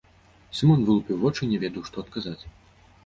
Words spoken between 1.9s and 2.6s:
што адказаць.